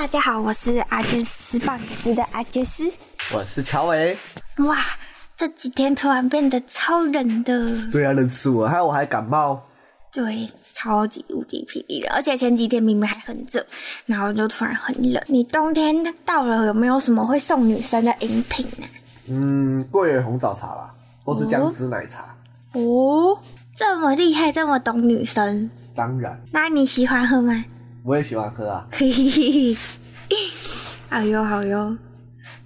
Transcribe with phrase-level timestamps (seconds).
[0.00, 2.90] 大家好，我是阿娟斯棒子的阿娟斯，
[3.34, 4.16] 我是乔伟。
[4.60, 4.78] 哇，
[5.36, 7.90] 这几天突然变得超冷的。
[7.92, 9.62] 对啊，冷死我，还有我还感冒。
[10.10, 13.62] 对，超级无敌霹雳的，而且前几天明明还很热，
[14.06, 15.22] 然后就突然很冷。
[15.26, 18.86] 你冬天到了，有没有什么会送女生的饮品呢？
[19.26, 22.22] 嗯，桂圆红枣茶吧，或是姜汁奶茶。
[22.72, 23.38] 哦，哦，
[23.74, 25.68] 这么厉害，这么懂女生。
[25.94, 26.40] 当然。
[26.50, 27.62] 那你喜欢喝吗？
[28.04, 29.76] 我也喜欢喝啊，嘿嘿嘿，
[31.10, 31.96] 好哟好哟。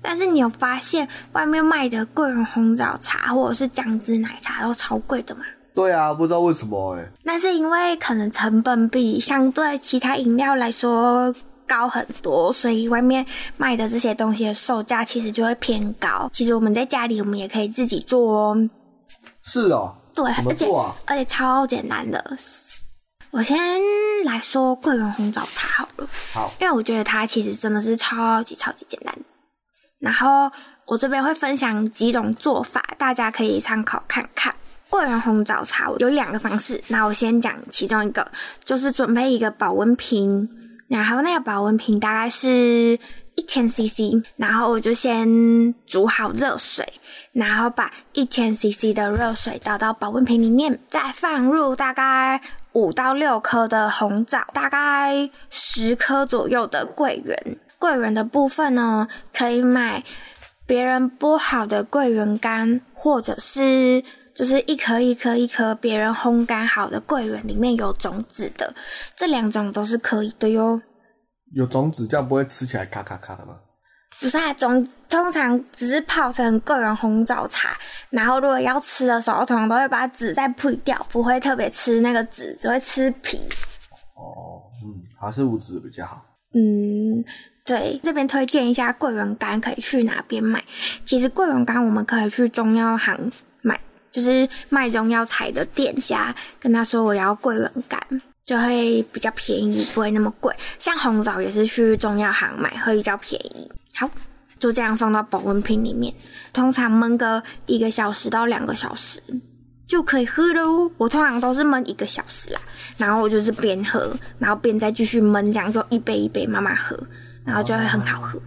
[0.00, 5.42] 但是你有发现外面卖的桂圆红枣茶或者是姜汁奶茶都超贵的吗？
[5.74, 7.10] 对啊，不知道为什么哎、欸。
[7.24, 11.34] 那是因为可能成本比相对其他饮料来说
[11.66, 13.24] 高很多，所以外面
[13.56, 16.30] 卖的这些东西的售价其实就会偏高。
[16.32, 18.70] 其实我们在家里我们也可以自己做哦。
[19.42, 19.92] 是哦。
[20.14, 20.44] 对，啊？
[20.46, 20.66] 而且
[21.06, 22.22] 而且超简单的。
[23.34, 23.58] 我先
[24.24, 29.12] 来说桂圆红枣茶好了，好，因为我觉得它其实真的是超级超级简单。
[29.98, 30.48] 然后
[30.86, 34.54] 我这边会分享几种做法，大家可以参考看看。
[34.88, 38.24] 桂圆红枣茶有两个方式，那我先讲其中一个，
[38.64, 40.48] 就是准备一个保温瓶，
[40.86, 42.96] 然后那个保温瓶大概是
[43.34, 46.86] 一千 CC，然后我就先煮好热水，
[47.32, 52.40] 然后把一千 CC 的热水倒到保温瓶里面，再放入大概。
[52.74, 57.58] 五到六颗的红枣，大概十颗左右的桂圆。
[57.78, 60.02] 桂圆的部分呢，可以买
[60.66, 64.02] 别人剥好的桂圆干，或者是
[64.34, 68.74] 就是一颗一颗一颗别人烘干好的桂圆，里面有种子的，
[69.14, 70.80] 这两种都是可以的哟。
[71.52, 73.54] 有种子，这样不会吃起来卡卡卡的吗？
[74.20, 77.76] 不是啊，总通常只是泡成桂圆红枣茶，
[78.10, 83.38] 然后如果要吃的时候，通常都会把籽再剔掉，不会特别吃那个籽，只会吃皮。
[84.14, 86.24] 哦，嗯，还是无籽比较好。
[86.54, 87.24] 嗯，
[87.64, 90.62] 对，这边推荐一下桂圆干可以去哪边买？
[91.04, 93.78] 其实桂圆干我们可以去中药行买，
[94.10, 98.00] 就是卖中药材的店家，跟他说我要桂圆干。
[98.44, 100.54] 就会比较便宜，不会那么贵。
[100.78, 103.66] 像红枣也是去中药行买，会比较便宜。
[103.94, 104.10] 好，
[104.58, 106.12] 就这样放到保温瓶里面，
[106.52, 109.22] 通常焖个一个小时到两个小时
[109.86, 110.90] 就可以喝喽。
[110.96, 112.60] 我通常都是焖一个小时啦，
[112.96, 116.98] 然后我就是边喝，然后边再继续焖，这样就一杯一杯慢慢喝，
[117.44, 118.40] 然后就会很好喝。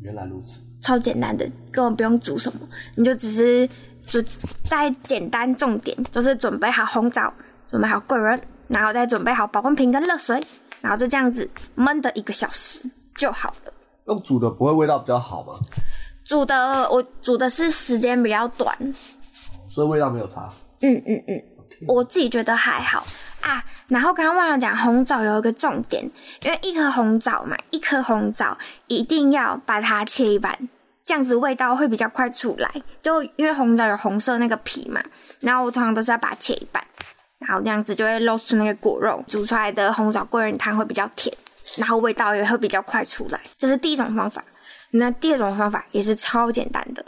[0.00, 2.60] 原来如此，超简单的，根本不用煮什么，
[2.96, 3.68] 你就只是
[4.06, 4.22] 就
[4.64, 7.32] 再简单重点，就是准备好红枣，
[7.70, 8.40] 准备好桂圆。
[8.68, 10.38] 然后再准备好保温瓶跟热水，
[10.82, 12.82] 然后就这样子焖的一个小时
[13.14, 13.67] 就好了。
[14.08, 15.54] 用煮的不会味道比较好吗？
[16.24, 18.76] 煮的我煮的是时间比较短，
[19.70, 20.50] 所以味道没有差。
[20.80, 21.42] 嗯嗯嗯.
[21.86, 23.06] 我自己觉得还好
[23.40, 23.64] 啊。
[23.86, 26.04] 然后刚刚忘了讲红枣有一个重点，
[26.42, 28.58] 因为一颗红枣嘛，一颗红枣
[28.88, 30.56] 一定要把它切一半，
[31.04, 32.70] 这样子味道会比较快出来。
[33.00, 35.00] 就因为红枣有红色那个皮嘛，
[35.40, 36.84] 然后我通常都是要把它切一半。
[37.38, 41.34] 然后这样子就会露出那个果肉，煮出来的红枣桂圆汤会比较甜，
[41.76, 43.40] 然后味道也会比较快出来。
[43.56, 44.44] 这是第一种方法。
[44.90, 47.04] 那第二种方法也是超简单的，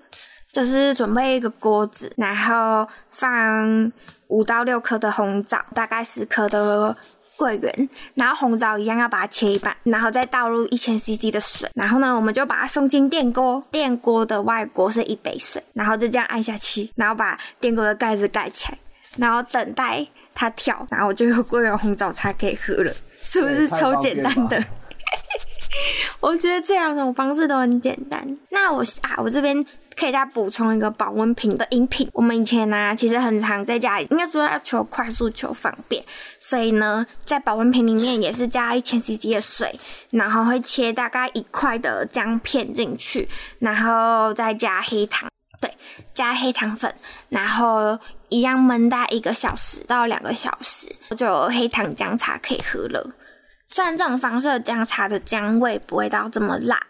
[0.52, 3.90] 就是准备一个锅子，然后放
[4.28, 6.94] 五到六颗的红枣，大概十颗的
[7.36, 18.78] 桂圆，然后红枣一样要把它切一半，然后再倒入一千 CC 的水，然后呢，我们就把它送进电锅，电锅的外锅是一杯水，然后就这样按下去，然后把电锅的盖子盖起来，
[19.16, 20.06] 然后等待。
[20.32, 24.62] 它跳，然后我就有桂圆红枣茶可以喝了，是不是超简单的？
[26.20, 28.36] 我觉得这两种方式都很简单。
[28.50, 29.64] 那我啊，我这边
[29.96, 32.08] 可以再补充一个保温瓶的饮品。
[32.12, 36.04] 我们以前呢、啊，其实很常在家里，应该说要求快速、求方便，
[36.38, 39.78] 所以呢，在保温瓶里面也是加一千 CC 的水，
[40.10, 43.28] 然后会切大概一块的姜片进去，
[43.60, 45.72] 然后再加黑糖，对，
[46.14, 46.94] 加黑糖粉，
[47.28, 47.98] 然后。
[48.32, 53.04] 一样焖大一个小时到两个小时，就有黑糖姜茶可以喝了。
[53.66, 56.80] 虽然这种方式姜茶的姜味不会到这么辣，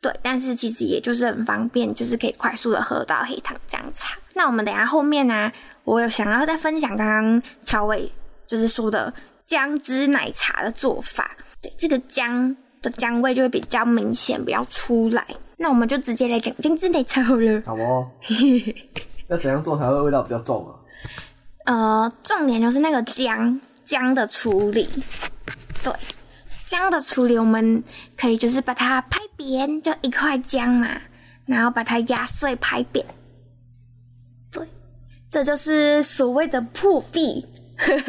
[0.00, 4.16] 对，但是其实也就是很方便，就是可以快速的喝到黑糖姜茶。
[4.32, 5.52] 那我们等下后面呢、
[5.84, 8.10] 我有想要再分享刚刚乔伟
[8.46, 9.12] 就是说的
[9.44, 11.36] 姜汁奶茶的做法。
[11.60, 15.26] 对，这个姜的姜味就会比较明显，比较出来。
[15.62, 17.62] 那我们就直接来讲姜汁奶茶好了。
[17.66, 18.10] 好哦。
[19.28, 20.72] 要怎样做才会味道比较重啊？
[21.66, 24.88] 呃，重点就是那个姜姜的处理。
[25.84, 25.92] 对，
[26.64, 27.84] 姜的处理，我们
[28.16, 30.88] 可以就是把它拍扁，就一块姜嘛，
[31.44, 33.04] 然后把它压碎拍扁。
[34.50, 34.66] 对，
[35.30, 37.46] 这就是所谓的破壁。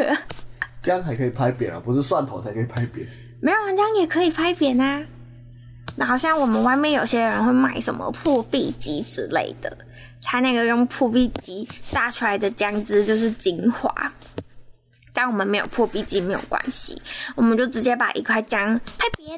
[0.82, 3.06] 姜还可以拍扁啊，不是蒜头才可以拍扁。
[3.42, 5.04] 没有，姜也可以拍扁啊。
[5.98, 9.78] 那好像我们外面有些人会买什么破壁机之类的，
[10.24, 14.14] 他那个用破壁机榨出来的姜汁就是精华。
[15.14, 17.00] 但我们没有破壁机没有关系，
[17.36, 19.38] 我们就直接把一块姜拍扁。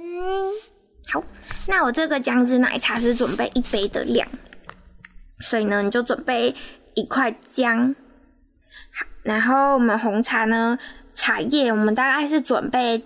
[1.07, 1.21] 好，
[1.67, 4.27] 那我这个姜汁奶茶是准备一杯的量，
[5.39, 6.55] 所以呢，你就准备
[6.93, 7.95] 一块姜。
[9.23, 10.77] 然后我们红茶呢，
[11.15, 13.03] 茶叶我们大概是准备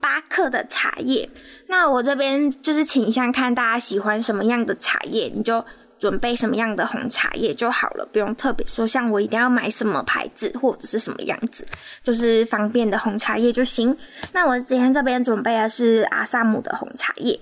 [0.00, 1.28] 八克的茶叶。
[1.70, 5.64] 那我这边就是倾向看大家喜欢什么样的茶叶，你就
[6.00, 11.64] 准备什么样的红茶叶就好了，不用特别说，像我一定要买什么牌子或者是什么样子，
[12.02, 13.96] 就是方便的红茶叶就行。
[14.32, 17.40] 那我今天这边准备的是阿萨姆的红茶叶，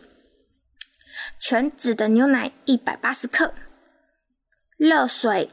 [1.41, 3.55] 全脂的牛奶一百八十克，
[4.77, 5.51] 热水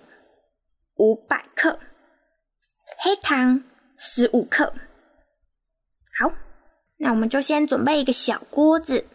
[0.98, 1.80] 五百克，
[2.98, 3.64] 黑糖
[3.98, 4.74] 十五克。
[6.20, 6.32] 好，
[6.98, 9.06] 那我们就先准备一个小锅子，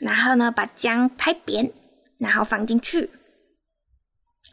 [0.00, 1.72] 然后呢，把姜拍扁。
[2.20, 3.08] 然后放进去，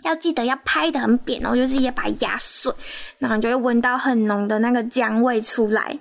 [0.04, 2.72] 要记得要拍的很扁哦，就是也把它压碎，
[3.18, 6.00] 然后你就会闻到很浓的那个姜味出来。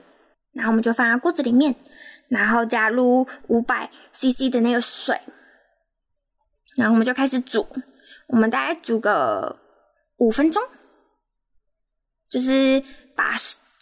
[0.52, 1.74] 然后我们就放在锅子里面，
[2.28, 5.18] 然后加入五百 CC 的那个水，
[6.76, 7.66] 然后我们就开始煮。
[8.28, 9.58] 我们大概煮个
[10.18, 10.62] 五分钟，
[12.28, 12.84] 就是
[13.16, 13.34] 把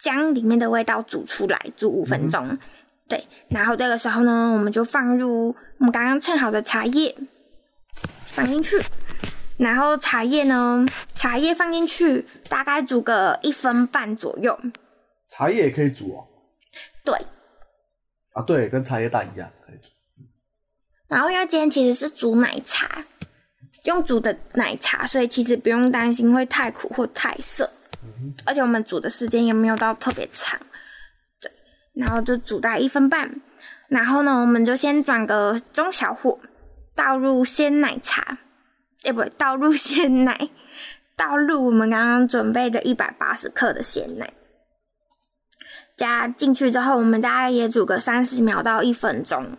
[0.03, 2.45] 姜里面的味道煮出来，煮五分钟。
[2.49, 2.59] 嗯。
[3.07, 7.15] 对，然后这个时候呢，我们就放入我们刚刚称好的茶叶。
[8.25, 8.81] 放进去，
[9.57, 10.85] 然后茶叶呢？
[11.15, 14.59] 茶叶放进去，大概煮个一分半左右。
[15.29, 16.27] 茶叶也可以煮哦。
[17.05, 17.15] 对。
[18.33, 19.89] 啊，对，跟茶叶蛋一样可以煮。
[21.07, 23.05] 然后因为今天其实是煮奶茶，
[23.83, 27.69] 用煮的奶茶，所以其实不用担心会太苦或太涩。
[28.45, 30.59] 而且我们煮的时间也没有到特别长。
[31.39, 31.51] 对。
[31.93, 33.41] 然后就煮大一分半，
[33.87, 36.39] 然后呢，我们就先转个中小火。
[36.95, 38.37] 倒入鲜奶茶，
[39.01, 40.49] 哎，不，倒入鲜奶，
[41.17, 44.31] 倒入我们刚刚准备的一百八十克的鲜奶，
[45.97, 49.57] 加进去之后，我们大概也煮个三十秒到一分钟，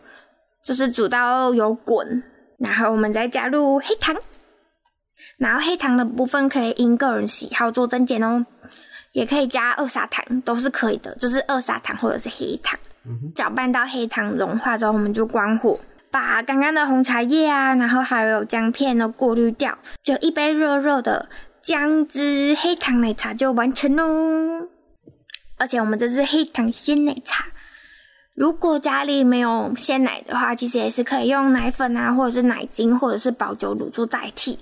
[0.64, 2.22] 就是煮到有滚，
[2.58, 4.14] 然后我们再加入黑糖，
[5.38, 8.44] 然后黑糖的部分可以因个人喜好做增减哦，
[9.12, 12.78] 也可以加二砂糖，都是可以的，就是二砂糖或者是黑糖，
[13.34, 15.78] 搅拌到黑糖融化之后，我们就关火。
[16.10, 21.28] 把刚刚的红茶叶啊，然后还有姜片都过滤掉，就一杯热热的
[21.60, 24.68] 姜汁黑糖奶茶就完成喽。
[25.56, 27.46] 而且我们这是黑糖鲜奶茶，
[28.34, 34.56] 如果家里没有鲜奶的话，其实也是可以用奶粉啊，或者是奶精，或者是保酒乳做代替。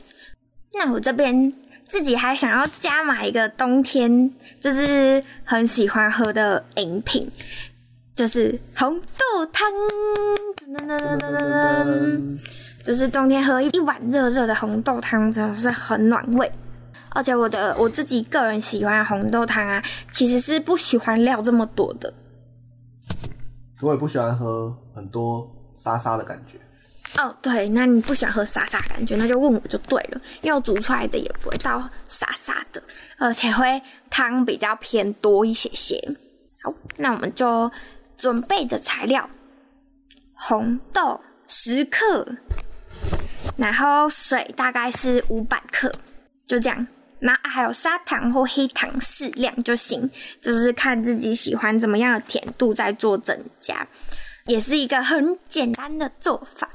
[0.75, 1.53] 那我这边
[1.87, 7.31] 自己还想要加买一个冬天就是很喜欢喝的饮品。
[8.15, 9.73] 就是红豆汤，
[10.67, 12.39] 噔噔噔噔噔噔，
[12.85, 16.53] 就是冬天喝一碗热热的红豆汤，真的是很暖胃。
[17.15, 22.13] 而且我的我自己个人喜欢红豆汤啊，其实是不喜欢料这么多的。
[23.81, 26.59] 我也不喜欢喝很多沙沙的感觉。
[27.19, 32.83] 哦，对，那你不喜欢喝沙沙感觉，那就问我就对了，因为我煮出来的也不会到沙沙的，
[33.19, 35.97] 而且会汤比较偏多一些些。
[36.63, 37.71] 好，那我们就。
[38.19, 39.29] 准备的材料：
[40.35, 42.25] 红豆十克，
[43.57, 45.91] 然后水大概是五百克，
[46.47, 46.87] 就这样。
[47.19, 50.09] 那还有砂糖或黑糖适量就行，
[50.41, 53.85] 就是看自己喜欢怎么样的甜度再做增加。
[54.47, 56.71] 也是一个很简单的做法，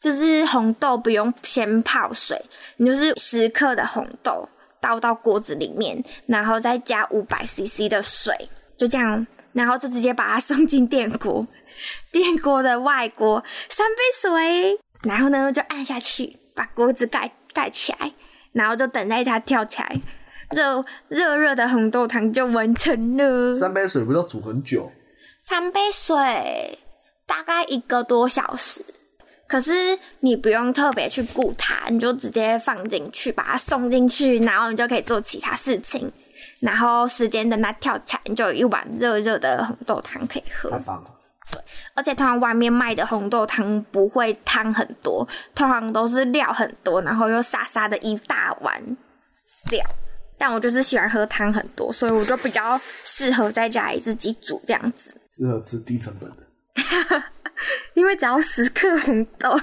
[0.00, 2.40] 就是红豆不用先泡水，
[2.76, 4.48] 你就是十克的红豆
[4.80, 9.26] 倒到锅子里面，然后再加五百 CC 的水，就这样。
[9.52, 11.46] 然后就直接把它送进电锅，
[12.12, 18.12] 电锅的外锅三杯水，然后呢就按下去，把锅子盖盖起来，
[18.52, 19.98] 然后就等待它跳起来，
[20.50, 23.54] 热热热的红豆汤就完成了。
[23.54, 24.92] 三杯水不要煮很久？
[25.40, 26.78] 三杯水
[27.26, 28.84] 大概一个多小时，
[29.48, 29.72] 可是
[30.20, 36.10] 你不用特别去顾它，你就直接放进去，把它送进去，然后你就可以做其他事情。
[36.60, 40.70] 然后时间等它跳起来，你就有一碗热热的红豆汤可以喝。
[40.70, 41.10] 太棒了！
[41.52, 41.60] 对，
[41.94, 48.82] 而且通常外面卖的红豆汤不会汤很多，通常都是料很多，然后又沙沙的一大碗
[49.70, 49.84] 料。
[50.38, 55.14] 但我就是喜欢喝汤很多，所以我就比较适合在家里自己煮这样子。
[55.28, 56.36] 适合吃低成本的，
[57.94, 59.58] 因为只要十克红豆，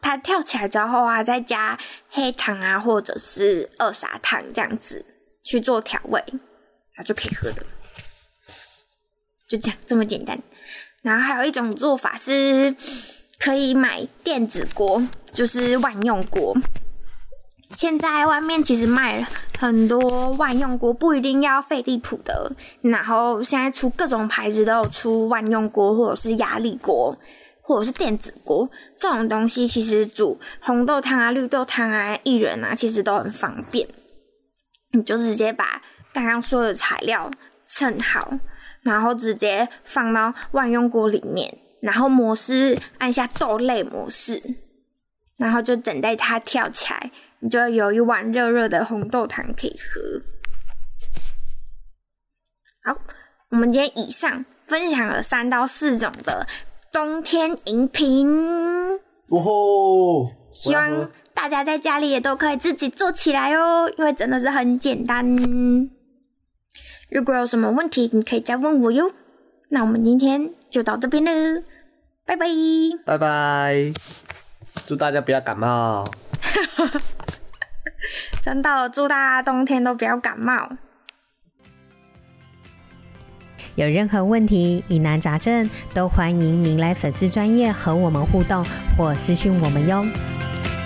[0.00, 1.78] 它跳起来之后啊，再加
[2.08, 5.04] 黑糖啊，或者是二砂糖这样子
[5.42, 6.22] 去做调味，
[6.94, 7.56] 它就可以喝了。
[9.48, 10.38] 就这样，这么简单。
[11.02, 12.74] 然后还有一种做法是，
[13.38, 15.02] 可以买电子锅，
[15.32, 16.56] 就是万用锅。
[17.70, 19.26] 现在外面其实卖
[19.58, 22.52] 很多万用锅，不一定要飞利浦的。
[22.82, 27.16] 然后现在出各种牌子都有出万用锅，或者是压力锅，
[27.62, 28.68] 或者是电子锅。
[28.98, 33.86] 这种东西其实煮红豆汤啊、绿豆汤啊、薏仁啊，其实都很方便。
[34.92, 35.82] 你就直接把
[36.12, 37.30] 刚刚说的材料
[37.64, 38.38] 称好。
[38.82, 44.40] 然后直接放到万用锅里面，然后模式按下豆类模式，
[45.36, 50.22] 然后就等待它跳起来，你就有一碗热热的红豆汤可以喝。
[52.82, 53.00] 好，
[53.50, 56.46] 我们今天以上分享了三到四种的
[56.92, 58.28] 冬天饮品。
[59.28, 60.30] 哦吼！
[60.52, 65.26] 希望大家在家里也都可以自己做起来哦，因为真的是很简单。
[67.10, 69.12] 如果有什么问题，你可以再问我哟。
[69.68, 71.62] 那我们今天就到这边了，
[72.24, 72.46] 拜拜，
[73.04, 73.92] 拜拜，
[74.86, 76.08] 祝大家不要感冒。
[78.42, 80.70] 真的，祝大家冬天都不要感冒。
[83.74, 88.64] 有任何问题、疑难杂症，都欢迎您来粉丝专业和我们互动
[88.96, 90.02] 或私讯我们哟。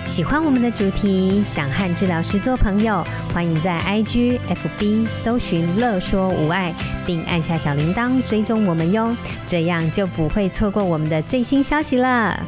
[0.05, 3.01] 喜欢我们的主题，想和治疗师做朋友，
[3.33, 6.73] 欢迎在 IG、FB 搜寻“乐说无碍”，
[7.07, 12.45] 并按下小铃铛追踪我们哟，这样就不会错过我们的最新消息了。